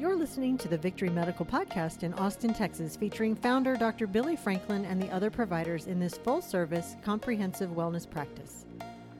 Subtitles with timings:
[0.00, 4.06] You're listening to the Victory Medical Podcast in Austin, Texas, featuring founder Dr.
[4.06, 8.64] Billy Franklin and the other providers in this full service, comprehensive wellness practice.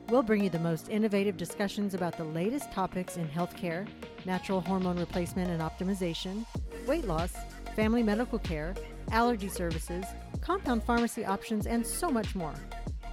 [0.08, 3.87] We'll bring you the most innovative discussions about the latest topics in healthcare,
[4.24, 6.47] natural hormone replacement and optimization,
[6.87, 7.35] weight loss,
[7.76, 8.74] family medical care,
[9.10, 10.06] allergy services,
[10.40, 12.54] compound pharmacy options, and so much more.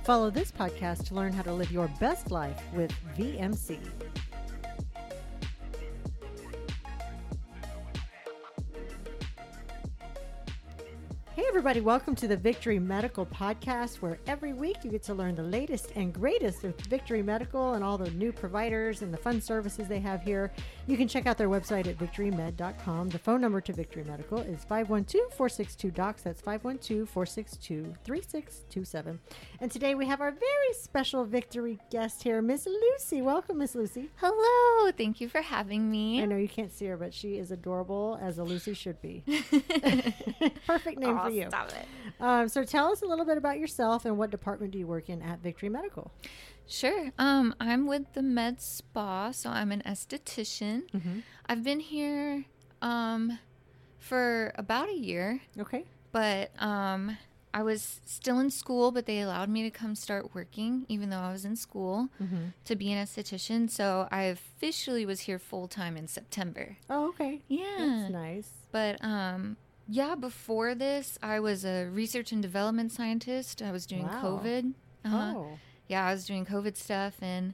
[0.06, 3.78] Follow this podcast to learn how to live your best life with VMC.
[11.68, 15.44] Everybody, welcome to the Victory Medical Podcast, where every week you get to learn the
[15.44, 19.86] latest and greatest of Victory Medical and all the new providers and the fun services
[19.86, 20.50] they have here.
[20.88, 23.10] You can check out their website at victorymed.com.
[23.10, 26.24] The phone number to Victory Medical is 512 462 DOCS.
[26.24, 29.20] That's 512 462 3627.
[29.60, 33.22] And today we have our very special Victory guest here, Miss Lucy.
[33.22, 34.10] Welcome, Miss Lucy.
[34.22, 34.90] Hello.
[34.94, 36.22] Thank you for having me.
[36.22, 39.26] I know you can't see her, but she is adorable as a Lucy should be.
[40.66, 41.50] Perfect name for you.
[41.66, 41.88] Stop it.
[42.20, 45.10] Um, so tell us a little bit about yourself and what department do you work
[45.10, 46.12] in at Victory Medical?
[46.68, 47.12] Sure.
[47.18, 50.90] Um, I'm with the Med Spa, so I'm an esthetician.
[50.92, 51.20] Mm-hmm.
[51.48, 52.44] I've been here
[52.82, 53.40] um,
[54.00, 55.86] for about a year, Okay.
[56.12, 57.18] but um,
[57.54, 61.20] I was still in school, but they allowed me to come start working, even though
[61.20, 62.48] I was in school, Mm-hmm.
[62.66, 63.70] to be an esthetician.
[63.70, 66.76] So I officially was here full time in September.
[66.90, 67.42] Oh, okay.
[67.48, 67.76] Yeah.
[67.78, 68.50] That's nice.
[68.72, 69.56] But um,
[69.88, 73.62] yeah, before this, I was a research and development scientist.
[73.62, 74.22] I was doing Wow.
[74.44, 74.74] COVID.
[75.06, 75.34] Uh-huh.
[75.36, 75.60] Oh.
[75.88, 77.54] Yeah, I was doing COVID stuff, and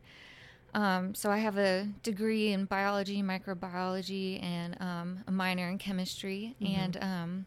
[0.74, 6.56] um, so I have a degree in biology, microbiology, and um, a minor in chemistry.
[6.60, 6.78] Mhm.
[6.78, 7.46] And um,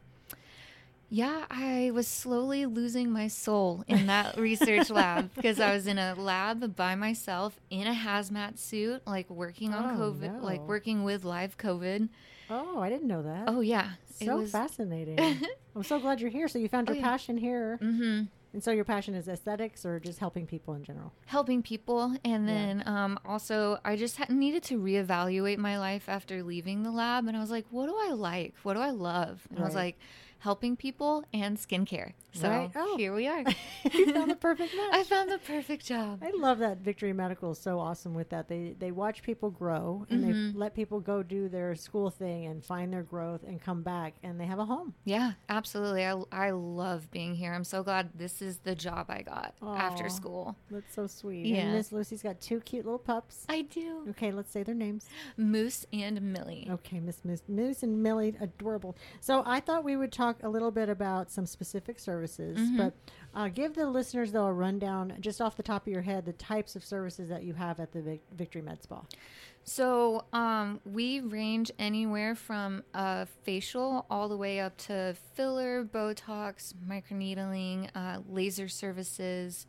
[1.09, 5.99] yeah, I was slowly losing my soul in that research lab because I was in
[5.99, 10.45] a lab by myself in a hazmat suit, like working on Oh, COVID, no.
[10.45, 12.09] like working with live COVID.
[12.51, 13.45] Oh, I didn't know that.
[13.49, 15.19] Oh yeah, so fascinating.
[15.77, 16.49] I'm so glad you're here.
[16.49, 17.09] So you found Oh, your yeah.
[17.11, 17.77] passion here.
[17.81, 18.23] hmm
[18.55, 21.13] And so your passion is aesthetics or just helping people in general?
[21.27, 22.55] helping people and Yeah.
[22.55, 27.27] then um, also i just had, needed to reevaluate my life after leaving the lab
[27.27, 29.75] and i was like what do i like what do i love and i was
[29.75, 29.99] like
[30.39, 32.71] helping people and skincare so Right.
[32.77, 32.97] Oh.
[32.99, 33.43] here we are
[33.93, 34.91] you found the perfect match.
[34.93, 38.49] i found the perfect job I love that Victory Medical is so awesome with that.
[38.49, 40.53] They they watch people grow and Mhm.
[40.53, 44.15] they let people go do their school thing and find their growth and come back
[44.23, 44.95] and they have a home.
[45.05, 49.23] yeah absolutely I, I love being here i'm so glad this is the job i
[49.23, 49.77] got Aw.
[49.77, 51.47] after school That's so sweet.
[51.47, 51.59] Yeah.
[51.63, 53.47] And Miss Lucy's got two cute little pups.
[53.49, 55.07] i do Okay, let's say their names.
[55.37, 58.97] moose and millie Okay, Miss Miss Moose and Millie, adorable.
[59.21, 62.77] So I thought we would talk a little bit about some specific services, Mhm.
[62.77, 62.95] but
[63.35, 66.33] uh, give the listeners though a rundown, just off the top of your head, the
[66.33, 69.03] types of services that you have at the Vic- Victory Med Spa.
[69.65, 76.73] So um, we range anywhere from a facial all the way up to filler, Botox,
[76.89, 79.67] microneedling, uh, laser services,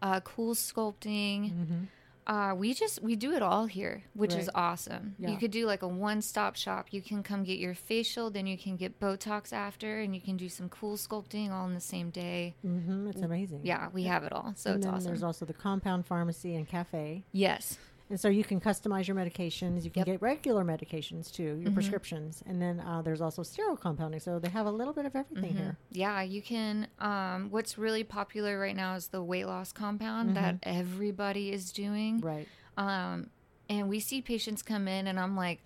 [0.00, 1.52] uh, CoolSculpting.
[1.52, 1.84] Mm-hmm.
[2.26, 5.14] Uh, we just we do it all here, which is awesome.
[5.18, 5.30] Yeah.
[5.30, 6.88] You could do like a one-stop shop.
[6.90, 10.36] You can come get your facial, then you can get Botox after, and you can
[10.36, 12.54] do some CoolSculpting all in the same day.
[12.66, 13.08] Mm-hmm.
[13.08, 13.60] It's amazing.
[13.62, 15.04] Yeah, we have it all, so and it's awesome.
[15.04, 17.24] there's also the compound pharmacy and cafe.
[17.32, 17.78] yes,
[18.10, 19.84] And so you can customize your medications.
[19.84, 20.06] You can Yep.
[20.06, 21.74] get regular medications too, your Mhm.
[21.74, 22.42] prescriptions.
[22.46, 24.20] And then uh, there's also sterile compounding.
[24.20, 25.56] So they have a little bit of everything Mhm.
[25.56, 25.76] here.
[25.90, 26.88] Yeah, you can.
[26.98, 32.20] Um, what's really popular right now is the weight loss compound that everybody is doing.
[32.20, 32.46] Right.
[32.76, 33.30] Um,
[33.70, 35.62] and we see patients come in, and I'm like,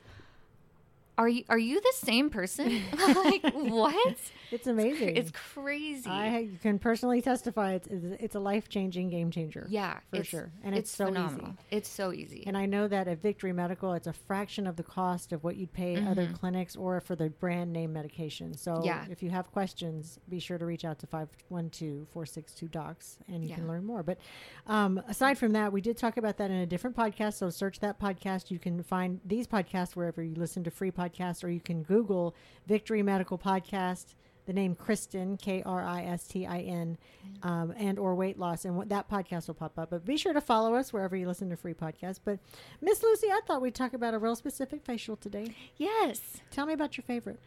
[1.18, 2.82] "Are you are you the same person?
[3.14, 4.16] like what?
[4.50, 5.16] It's amazing.
[5.16, 6.08] It's crazy.
[6.08, 9.66] I can personally testify it's, it's it's a life changing game changer.
[9.68, 10.50] yeah, for it's, sure.
[10.64, 11.48] And it's, so phenomenal.
[11.48, 11.56] easy.
[11.70, 12.44] It's so easy.
[12.46, 15.56] And I know that at Victory Medical, it's a fraction of the cost of what
[15.56, 18.56] you'd pay at other clinics or for the brand name medication.
[18.56, 19.04] So Yeah.
[19.10, 23.50] if you have questions, be sure to reach out to 512 462 DOCS and you
[23.50, 23.56] Yeah.
[23.56, 24.02] can learn more.
[24.02, 24.18] But
[24.66, 27.34] um, aside from that, we did talk about that in a different podcast.
[27.34, 28.50] So search that podcast.
[28.50, 31.07] You can find these podcasts wherever you listen to free podcasts,
[31.42, 32.34] or you can Google
[32.66, 34.14] Victory Medical Podcast.
[34.46, 36.96] The name Kristin K R I S T I N,
[37.42, 39.90] um, and or weight loss, and what, that podcast will pop up.
[39.90, 42.18] But be sure to follow us wherever you listen to free podcasts.
[42.24, 42.38] But
[42.80, 45.54] Miss Lucy, I thought we'd talk about a real specific facial today.
[45.76, 46.20] yes.
[46.50, 47.38] Tell me about your favorite.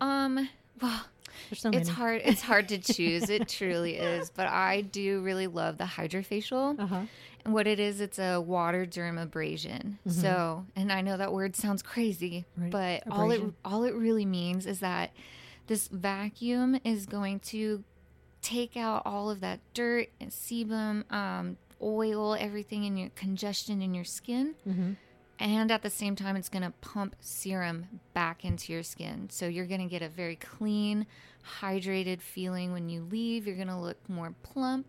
[0.00, 0.48] Um.
[0.80, 1.04] Well,
[1.54, 2.22] so it's hard.
[2.24, 3.28] It's hard to choose.
[3.28, 4.30] It truly is.
[4.30, 6.78] But I do really love the hydrafacial.
[6.80, 6.96] Uh huh.
[6.96, 7.06] And
[7.52, 9.98] what it is, it's a water dermabrasion.
[10.06, 10.10] Mhm.
[10.12, 12.70] So, and I know that word sounds crazy, Right.
[12.70, 15.10] but all it all it really means is that
[15.66, 17.82] this vacuum is going to
[18.42, 23.92] take out all of that dirt and sebum, um, oil, everything in your congestion in
[23.92, 24.92] your skin, Mm-hmm.
[25.40, 29.28] and at the same time, it's going to pump serum back into your skin.
[29.30, 31.06] So you're going to get a very clean,
[31.60, 33.46] hydrated feeling when you leave.
[33.46, 34.86] You're going to look more plump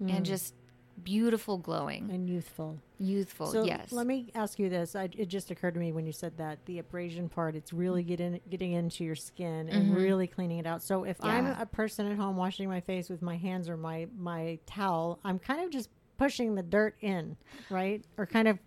[0.00, 0.52] and just
[1.02, 2.10] beautiful glowing.
[2.10, 2.78] and youthful.
[2.98, 3.92] Youthful, So yes.
[3.92, 4.96] let me ask you this.
[4.96, 8.02] I, it just occurred to me when you said that the abrasion part, it's really
[8.02, 10.82] getting getting into your skin and really cleaning it out.
[10.82, 11.60] So if I'm Mm-hmm.
[11.62, 15.38] A person at home washing my face with my hands or my my towel, I'm
[15.38, 17.36] kind of just pushing the dirt in,
[17.68, 18.02] right?
[18.16, 18.58] Or kind of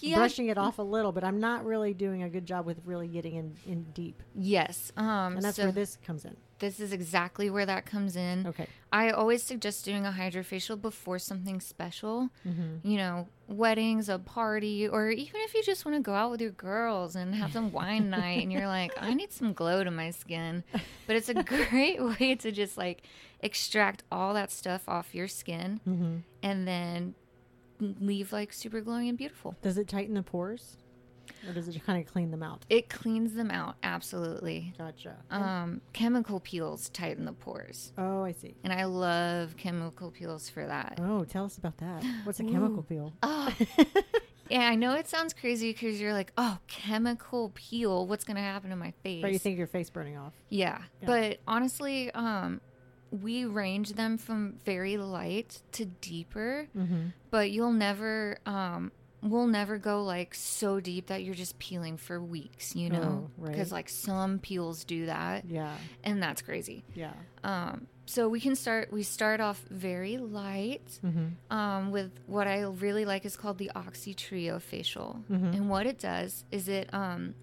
[0.00, 0.16] Yeah.
[0.16, 3.06] brushing it off a little, but I'm not really doing a good job with really
[3.06, 4.22] getting in, in deep.
[4.34, 4.90] yes.
[4.96, 6.36] Um, And that's so where this comes in.
[6.58, 8.46] This is exactly where that comes in.
[8.46, 8.66] Okay.
[8.92, 12.30] I always suggest doing a hydrafacial before something special.
[12.48, 12.88] Mm-hmm.
[12.88, 16.40] You know, weddings, a party, or even if you just want to go out with
[16.40, 19.90] your girls and have some wine night and you're like, I need some glow to
[19.90, 20.64] my skin.
[21.06, 23.02] But it's a great way to just like
[23.40, 26.16] extract all that stuff off your skin Mm-hmm.
[26.42, 27.14] and then
[27.78, 29.56] leave like super glowing and beautiful.
[29.60, 30.78] Does it tighten the pores?
[31.48, 32.64] Or does it kind of clean them out?
[32.68, 34.74] It cleans them out, absolutely.
[34.78, 35.16] Gotcha.
[35.30, 37.92] Um, chemical peels tighten the pores.
[37.98, 38.54] oh, I see.
[38.64, 40.98] And I love chemical peels for that.
[41.02, 42.02] Oh, tell us about that.
[42.24, 43.12] What's a chemical peel?
[43.22, 43.52] Oh,
[44.50, 48.06] yeah, I know it sounds crazy because you're like, oh, chemical peel.
[48.06, 49.22] What's gonna happen to my face?
[49.22, 50.32] But you think your face burning off?
[50.48, 50.78] yeah.
[51.02, 51.06] Yeah.
[51.06, 52.60] but honestly, um,
[53.10, 57.08] we range them from very light to deeper, Mm-hmm.
[57.30, 58.90] but you'll never, um,
[59.22, 62.74] we'll never go like so deep that you're just peeling for weeks.
[62.76, 63.52] You know, Oh, right.
[63.52, 65.74] because like some peels do that, Yeah,
[66.04, 66.84] and that's crazy.
[66.94, 67.12] yeah.
[67.44, 68.92] Um, so we can start.
[68.92, 71.52] We start off very light Mm-hmm.
[71.56, 75.24] um, with what I really like is called the Oxy Trio facial.
[75.30, 75.54] Mhm.
[75.56, 77.34] And what it does is it um,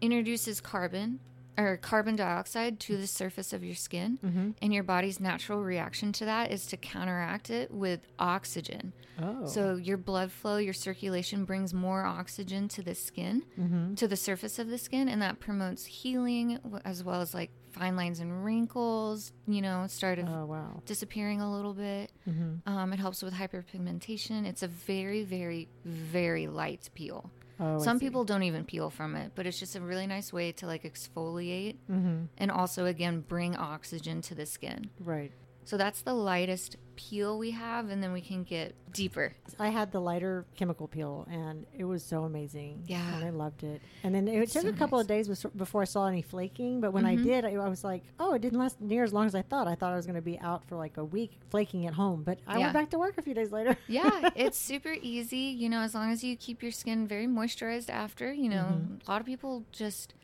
[0.00, 1.20] introduces carbon
[1.58, 4.18] or carbon dioxide to the surface of your skin.
[4.24, 4.50] Mm-hmm.
[4.62, 8.92] And your body's natural reaction to that is to counteract it with oxygen.
[9.22, 13.94] Oh, So your blood flow, your circulation brings more oxygen to the skin, mm-hmm.
[13.94, 17.96] to the surface of the skin, and that promotes healing as well as like fine
[17.96, 20.82] lines and wrinkles, you know, start of oh wow.
[20.86, 22.10] disappearing a little bit.
[22.28, 22.68] Mm-hmm.
[22.68, 24.46] Um, it helps with hyperpigmentation.
[24.46, 27.30] It's a very, very, very light peel.
[27.58, 30.52] Oh, Some people don't even peel from it, but it's just a really nice way
[30.52, 32.24] to like exfoliate Mm-hmm.
[32.38, 34.90] and also again bring oxygen to the skin.
[35.00, 35.32] Right.
[35.64, 39.34] So that's the lightest peel we have, and then we can get deeper.
[39.58, 42.82] I had the lighter chemical peel, and it was so amazing.
[42.86, 43.16] Yeah.
[43.16, 43.80] and I loved it.
[44.02, 46.80] And then it took So a couple of days before I saw any flaking.
[46.80, 47.22] But when I Mhm.
[47.24, 49.68] did, I, I was like, "Oh, it didn't last near as long as I thought.
[49.68, 52.22] I thought I was going to be out for like a week flaking at home."
[52.24, 52.64] But I Yeah.
[52.64, 53.76] went back to work a few days later.
[53.88, 57.90] Yeah, it's super easy, you know, as long as you keep your skin very moisturized
[57.90, 58.32] after.
[58.32, 59.06] You know, Mhm.
[59.06, 60.14] a lot of people just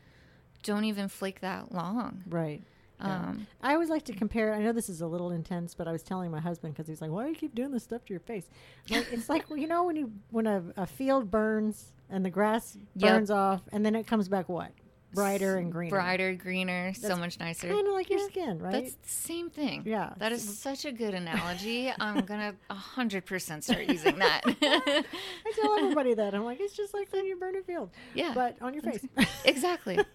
[0.63, 2.23] don't even flake that long.
[2.29, 2.63] right.
[3.05, 3.17] Yeah.
[3.17, 4.55] Um, I always like to compare.
[4.55, 7.01] I know this is a little intense, but I was telling my husband because he's
[7.01, 8.49] like, "Why do you keep doing this stuff to your face?"
[8.91, 12.31] Like, it's like well, you know when you when a, a field burns and the
[12.31, 13.13] grass Yep.
[13.13, 14.71] burns off, and then it comes back what
[15.15, 17.69] brighter and greener, brighter, greener, so much nicer.
[17.69, 18.73] kind of like your Yeah, skin, right?
[18.73, 19.83] That's the same thing.
[19.85, 20.15] Yeah.
[20.19, 21.93] That is such a good analogy.
[22.01, 24.43] I'm gonna hundred percent start using that.
[24.47, 28.33] I tell everybody that I'm like, it's just like when you burn a field, yeah,
[28.35, 29.05] but on your face,
[29.45, 29.99] exactly.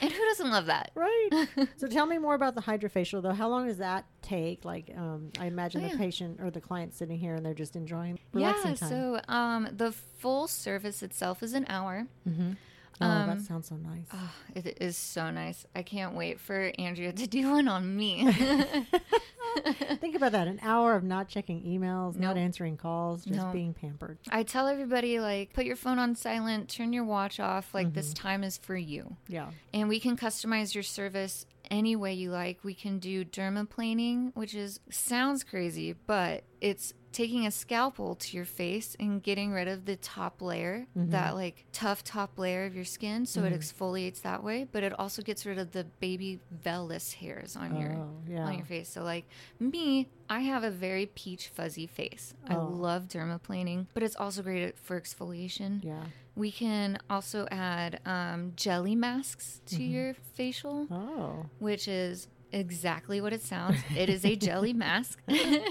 [0.00, 0.92] And who doesn't love that?
[0.94, 1.28] right?
[1.76, 3.32] so tell me more about the hydrafacial, though.
[3.32, 4.64] How long does that take?
[4.64, 7.74] Like, um, I imagine Oh, the patient or the client sitting here and they're just
[7.74, 8.76] enjoying relaxing Yeah.
[8.76, 8.88] time.
[8.88, 12.06] So um, the full service itself is an hour.
[12.28, 12.52] mm-hmm.
[13.00, 14.06] Oh, that um, sounds so nice.
[14.12, 15.66] Oh, it is so nice.
[15.74, 18.30] I can't wait for Andrea to do one on me.
[20.00, 23.52] Think about that an hour of not checking emails, not answering calls, just No.
[23.52, 24.18] being pampered.
[24.30, 27.72] I tell everybody like put your phone on silent, turn your watch off.
[27.74, 28.26] Like this Mm-hmm.
[28.26, 29.16] time is for you.
[29.26, 29.50] Yeah.
[29.74, 32.62] And we can customize your service any way you like.
[32.64, 38.44] We can do dermaplaning, which is sounds crazy, but it's taking a scalpel to your
[38.44, 41.10] face and getting rid of the top layer, Mm-hmm.
[41.10, 44.92] that like tough top layer of your skin, so it exfoliates that way, but it
[44.98, 48.44] also gets rid of the baby vellus hairs on your Oh, yeah.
[48.44, 48.88] on your face.
[48.90, 49.26] So like
[49.58, 52.34] me, I have a very peach fuzzy face.
[52.46, 52.66] I Oh.
[52.68, 55.82] love dermaplaning, but it's also great for exfoliation.
[55.82, 56.04] Yeah.
[56.38, 59.92] We can also add um, jelly masks to Mm-hmm.
[59.92, 61.46] your facial, Oh.
[61.58, 63.78] which is exactly what it sounds.
[63.96, 65.20] It is a jelly mask.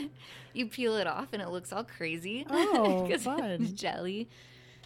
[0.53, 2.45] you peel it off and it looks all crazy.
[2.51, 3.43] Oh, fun.
[3.45, 4.27] it's jelly.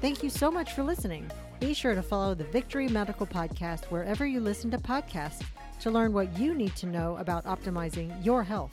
[0.00, 1.30] Thank you so much for listening.
[1.60, 5.42] Be sure to follow the Victory Medical Podcast wherever you listen to podcasts
[5.80, 8.72] to learn what you need to know about optimizing your health.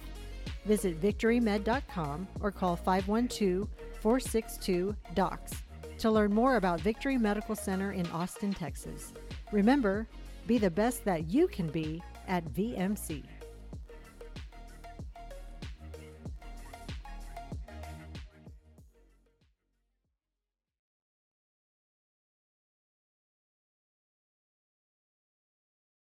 [0.66, 3.68] Visit victorymed.com or call 512
[4.02, 5.54] 462 DOCS
[6.00, 9.14] to learn more about Victory Medical Center in Austin, Texas.
[9.52, 10.08] Remember,
[10.48, 13.24] be the best that you can be at VMC.